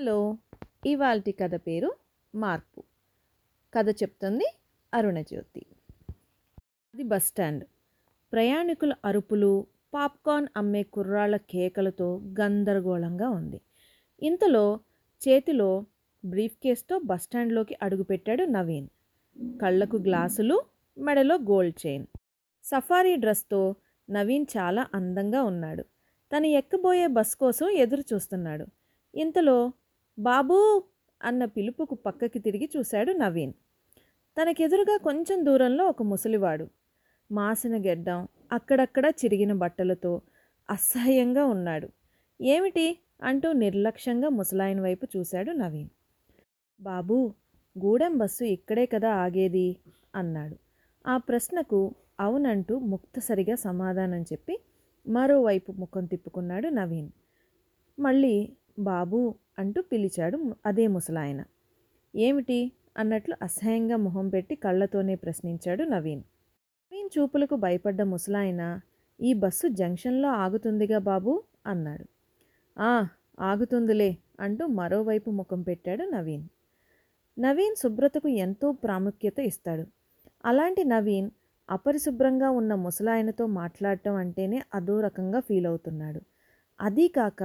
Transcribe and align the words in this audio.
Hello 0.00 0.36
ఇవాల్టి 0.86 1.32
కథ 1.32 1.54
పేరు 1.54 1.94
మార్పు. 2.34 2.82
కథ 3.74 3.88
చెప్తుంది 3.88 4.44
అరుణజ్యోతి. 4.94 5.66
అది 6.94 7.02
బస్ 7.02 7.24
స్టాండ్. 7.24 7.64
ప్రయాణికుల 8.32 8.94
అరుపులు 9.04 9.66
పాప్కార్న్ 9.94 10.48
అమ్మే 10.56 10.82
కుర్రాళ్ళ 10.82 11.36
కేకలతో 11.36 12.20
గందరగోళంగా 12.40 13.28
ఉంది. 13.28 13.60
ఇంతలో 14.22 14.80
చేతిలో 15.28 15.86
బ్రీఫ్ 16.24 16.56
కేస్తో 16.62 16.98
బస్ 16.98 17.22
స్టాండ్లోకి 17.22 17.76
అడుగుపెట్టాడు 17.82 18.44
నవీన్. 18.44 18.88
కళ్ళకు 19.62 19.96
గ్లాసులు 19.96 20.62
మెడలో 20.98 21.34
గోల్డ్ 21.34 21.86
చైన్. 21.86 22.06
సఫారీ 22.64 23.16
డ్రెస్తో 23.16 23.74
నవీన్ 24.10 24.46
చాలా 24.56 24.86
అందంగా 24.94 25.42
ఉన్నాడు. 25.42 25.82
తను 26.36 26.46
ఎక్కబోయే 26.46 27.06
బస్ 27.06 27.36
కోసం 27.36 27.68
ఎదురు 27.68 28.04
చూస్తున్నాడు 28.14 28.66
ఇంతలో 29.14 29.72
బాబూ 30.20 30.82
అన్న 31.22 31.44
పిలుపుకు 31.44 31.94
పక్కకి 31.94 32.38
తిరిగి 32.38 32.70
చూశాడు 32.76 33.12
నవీన్. 33.12 33.52
తనకెదురుగా 34.36 34.96
కొంచెం 34.96 35.44
దూరంలో 35.44 35.86
ఒక 35.86 36.02
ముసలివాడు. 36.02 36.68
మాసిన 37.32 37.76
గెడ్డం 37.76 38.28
అక్కడక్కడ 38.52 39.12
చిరిగిన 39.24 39.52
బట్టలతో 39.52 40.20
అసహ్యంగా 40.70 41.44
ఉన్నాడు. 41.44 41.88
ఏమిటి? 42.40 42.98
అంటూ 43.22 43.52
నిర్లక్ష్యంగా 43.52 44.28
ముసలాయన 44.28 44.80
వైపు 44.80 45.06
చూశాడు 45.16 45.50
నవీన్. 45.50 45.88
బాబూ 46.80 47.32
గూడెం 47.78 48.18
బస్సు 48.18 48.44
ఇక్కడే 48.44 48.86
కదా 48.86 49.10
ఆగేది? 49.10 49.76
అన్నాడు. 50.14 50.56
ఆ 51.06 51.16
ప్రశ్నకు 51.16 51.94
అవునంటూ 52.20 52.78
ముక్తసరిగా 52.78 53.54
సమాధానం 53.54 54.22
చెప్పి 54.22 54.58
మరోవైపు 55.06 55.72
ముఖం 55.72 56.06
తిప్పుకున్నాడు 56.06 56.68
నవీన్. 56.68 57.10
మళ్ళీ 57.98 58.52
బాబూ 58.84 59.34
అంటూ 59.58 59.82
పిలిచాడు 59.82 60.38
అదే 60.66 60.86
ముసలాయన. 60.86 61.40
ఏమిటి? 62.14 62.72
అన్నట్లు 62.96 63.34
అసహ్యంగా 63.42 63.96
మొహం 63.96 64.28
పెట్టి 64.28 64.54
కళ్ళతోనే 64.56 65.14
ప్రశ్నించాడు 65.14 65.84
నవీన్. 65.84 66.22
నవీన్ 66.92 67.10
చూపులకు 67.18 67.56
భయపడ్డ 67.56 68.02
ముసలాయన 68.02 68.62
ఈ 69.20 69.32
బస్సు 69.34 69.68
జంక్షన్లో 69.68 70.28
ఆగుతుందిగా 70.28 70.98
బాబు? 70.98 71.42
అన్నాడు. 71.66 72.06
ఆ 72.76 72.90
ఆగుతుందిలే 73.40 74.10
అంటూ 74.40 74.66
మరోవైపు 74.66 75.30
ముఖం 75.30 75.62
పెట్టాడు 75.62 76.04
నవీన్. 76.04 76.46
నవీన్ 77.36 77.76
శుభ్రతకు 77.76 78.28
ఎంతో 78.28 78.72
ప్రాముఖ్యత 78.72 79.38
ఇస్తాడు. 79.40 79.84
అలాంటి 80.44 80.84
నవీన్ 80.84 81.30
అపరిశుభ్రంగా 81.68 82.50
ఉన్న 82.50 82.74
ముసలాయనతో 82.74 83.46
మాట్లాడటం 83.46 84.14
అంటేనే 84.14 84.62
అదో 84.74 85.00
రకంగా 85.00 85.40
ఫీల్ 85.40 85.66
అవుతున్నాడు 85.66 86.20
అదీ 86.80 87.08
కాక 87.08 87.42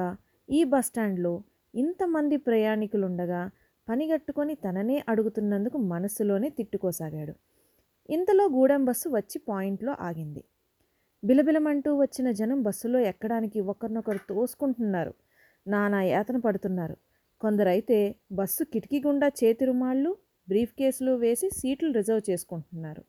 ఈ 0.49 0.63
బస్ 0.63 0.85
స్టాండ్లో 0.85 1.43
ఇంతమంది 1.73 2.37
ప్రయాణికులుండగా 2.37 3.51
పనిగట్టుకొని 3.89 4.55
తననే 4.55 5.03
అడుగుతున్నందుకు 5.09 5.77
మనస్సులోనే 5.77 6.49
తిట్టుకోసాగాడు. 6.49 7.33
ఇంతలో 8.09 8.47
గూడెం 8.47 8.85
బస్సు 8.85 9.09
వచ్చి 9.09 9.39
పాయింట్లో 9.39 9.95
ఆగింది. 9.99 10.43
బిలబిలమంటూ 11.23 11.97
వచ్చిన 11.97 12.31
జనం 12.31 12.63
బస్సులో 12.63 12.99
ఎక్కడానికి 12.99 13.59
ఒకరినొకరు 13.61 14.17
తోసుకుంటున్నారు. 14.17 15.13
నానా 15.67 16.01
యాతన 16.01 16.37
పడుతున్నారు. 16.37 16.97
కొందరైతే 17.41 18.15
బస్సు 18.31 18.63
కిటికీ 18.63 18.99
గుండా 18.99 19.27
చేతి 19.27 19.65
రుమాళ్ళు 19.65 20.17
బ్రీఫ్ 20.49 20.73
కేసులు 20.73 21.11
వేసి 21.11 21.49
సీట్లు 21.49 21.91
రిజర్వ్ 21.91 22.29
చేసుకుంటున్నారు. 22.29 23.03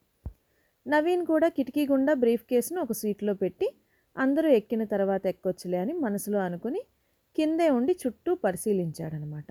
నవీన్ 0.87 1.25
కూడా 1.25 1.47
కిటికీ 1.47 1.87
గుండా 1.87 2.13
బ్రీఫ్ 2.13 2.45
కేసును 2.45 2.81
ఒక 2.81 2.91
సీట్లో 2.91 3.33
పెట్టి 3.33 3.67
అందరూ 4.15 4.49
ఎక్కిన 4.49 4.83
తర్వాత 4.83 5.27
ఎక్కొచ్చులే 5.27 5.77
అని 5.77 5.93
మనసులో 5.93 6.39
అనుకుని 6.39 6.81
కిందే 7.37 7.69
ఉండి 7.69 7.99
చుట్టూ 8.07 8.35
పరిశీలించాడనమాట. 8.35 9.45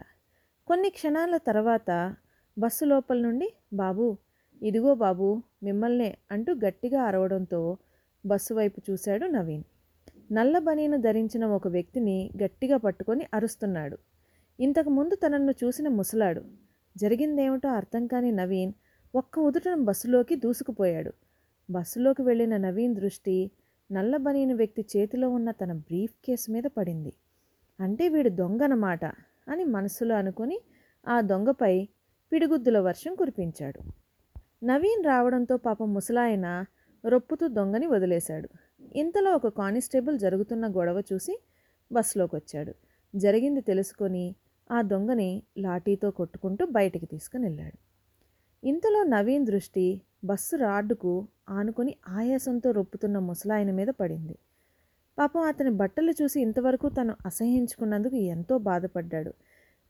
కొన్ని 0.68 0.90
క్షణాల 0.90 1.36
తర్వాత 1.36 2.16
బస్సు 2.58 2.84
లోపల 2.84 3.18
నుండి 3.20 3.48
బాబు 3.72 4.16
ఇదిగో 4.62 4.94
బాబు 4.94 5.42
మిమ్మల్నే 5.62 6.16
అంటూ 6.30 6.54
గట్టిగా 6.54 7.02
అరవడంతో 7.02 7.78
బస్సు 8.26 8.54
వైపు 8.54 8.80
చూశాడు 8.90 9.26
నవీన్. 9.26 9.64
నల్ల 10.32 10.58
బనీను 10.58 10.96
ధరించిన 10.96 11.44
ఒక 11.44 11.68
వ్యక్తిని 11.68 12.30
గట్టిగా 12.42 12.76
పట్టుకొని 12.76 13.26
అరుస్తున్నాడు. 13.34 13.98
ఇంతకుముందు 14.60 15.14
తనను 15.14 15.54
చూసిన 15.64 15.88
ముసలాడు. 15.88 16.42
జరిగిందేమిటో 16.96 17.68
అర్థం 17.68 18.06
కాని 18.06 18.32
నవీన్ 18.32 18.72
ఒక్క 19.14 19.38
ఉదుటను 19.38 19.84
బస్సులోకి 19.84 20.36
దూసుకుపోయాడు. 20.36 21.12
బస్సులోకి 21.70 22.22
వెళ్ళిన 22.22 22.56
నవీన్ 22.56 22.94
దృష్టి 22.94 23.50
నల్ల 23.92 24.16
బనీను 24.16 24.56
వ్యక్తి 24.56 24.84
చేతిలో 24.96 25.30
ఉన్న 25.30 25.50
తన 25.50 25.72
బ్రీఫ్ 25.72 26.14
కేసు 26.26 26.50
మీద 26.50 26.64
పడింది. 26.64 27.12
అంటే 27.78 28.04
వీడు 28.08 28.28
దొంగనమాట 28.28 29.04
అని 29.48 29.64
మనసులో 29.64 30.14
అనుకొని 30.14 30.58
ఆ 31.06 31.16
దొంగపై 31.20 31.74
పిడిగుద్దుల 32.32 32.78
వర్షం 32.78 33.12
కురిపించాడు. 33.14 33.80
నవీన్ 34.62 35.02
రావడంతో 35.04 35.56
పాపం 35.56 35.88
ముసలాయన 35.94 36.46
రొప్పుతూ 37.04 37.44
దొంగని 37.48 37.86
వదిలేశాడు. 37.86 38.48
ఇంతలో 38.94 39.30
ఒక 39.34 39.48
కానిస్టేబుల్ 39.48 40.18
జరుగుతున్న 40.18 40.66
గొడవ 40.66 40.98
చూసి 41.12 41.34
బస్సులోకి 41.90 42.34
వచ్చాడు 42.36 42.72
జరిగింది 43.14 43.60
తెలుసుకొని 43.60 44.24
ఆ 44.70 44.82
దొంగని 44.82 45.30
లాఠీతో 45.58 46.10
కొట్టుకుంటూ 46.10 46.66
బయటికి 46.66 47.06
తీసుకుని 47.06 47.44
వెళ్ళాడు 47.44 47.78
ఇంతలో 48.62 49.00
నవీన్ 49.04 49.46
దృష్టి 49.46 49.86
బస్సు 50.24 50.56
రాడ్డుకు 50.56 51.12
ఆనుకొని 51.48 51.92
ఆయాసంతో 52.08 52.70
రొప్పుతున్న 52.70 53.18
ముసలాయన 53.18 53.70
మీద 53.70 53.90
పడింది. 54.00 54.36
పాపం 55.18 55.42
అతని 55.42 55.70
బట్టలు 55.70 56.12
చూసి 56.20 56.38
ఇంతవరకు 56.40 56.88
తను 56.88 57.12
అసహ్యించుకున్నందుకు 57.26 58.16
ఎంతో 58.34 58.58
బాధపడ్డాడు. 58.58 59.32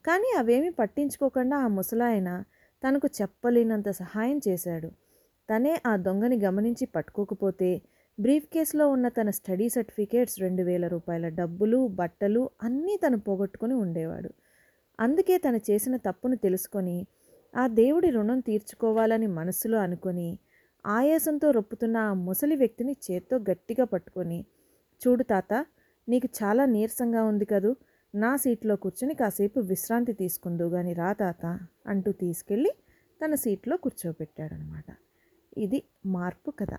కానీ 0.04 0.28
అవేమీ 0.38 0.70
పట్టించుకోకుండా 0.70 1.56
ఆ 1.56 1.69
ముసలాయన 1.69 2.31
తనకు 2.82 3.06
చెప్పలేనంత 3.20 3.88
సహాయం 4.03 4.38
చేశాడు. 4.48 4.88
తనే 5.48 5.72
ఆ 5.86 5.92
దొంగని 5.97 6.36
గమనించి 6.36 6.86
పట్టుకోకపోతే 6.86 7.70
బ్రీఫ్ 8.19 8.47
కేసులో 8.47 8.84
ఉన్న 8.88 9.06
తన 9.09 9.31
స్టడీ 9.31 9.69
సర్టిఫికేట్స్ 9.69 10.36
రెండు 10.41 10.62
వేల 10.62 10.84
రూపాయల 10.86 11.26
డబ్బులు 11.28 11.78
బట్టలు 11.94 12.42
అన్నీ 12.62 12.94
తను 12.97 13.19
పోగొట్టుకుని 13.19 13.75
ఉండేవాడు. 13.75 14.31
అందుకే 14.98 15.38
తను 15.38 15.60
చేసిన 15.70 15.97
తప్పును 15.97 16.36
తెలుసుకొని 16.36 16.98
ఆ 17.54 17.66
దేవుడి 17.66 18.10
రుణం 18.10 18.41
తీర్చుకోవాలని 18.41 19.26
మనసులో 19.26 19.78
అనుకొని 19.78 20.28
ఆయాసంతో 20.84 21.50
రొప్పుతున్న 21.50 21.97
ఆ 21.97 22.12
ముసలి 22.26 22.56
వ్యక్తిని 22.56 22.94
చేత్తో 23.06 23.36
గట్టిగా 23.50 23.84
పట్టుకొని 23.84 24.38
చూడు 25.03 25.23
తాత 25.23 25.67
నీకు 26.09 26.29
చాలా 26.45 26.65
నీరసంగా 26.67 27.25
ఉంది 27.25 27.45
కదూ. 27.45 27.77
నా 28.15 28.37
సీట్లో 28.37 28.77
కూర్చొని 28.77 29.15
కాసేపు 29.15 29.61
విశ్రాంతి 29.61 30.12
తీసుకుందు 30.12 30.69
గాని 30.69 30.93
రా 30.93 31.12
తాత 31.12 31.61
అంటూ 31.87 32.12
తీసుకెళ్ళి 32.12 32.73
తన 33.21 33.34
సీట్లో 33.34 33.77
కూర్చోబెట్టాడనమాట. 33.77 34.84
ఇది 35.57 35.83
మార్పు 36.07 36.51
కథ. 36.51 36.75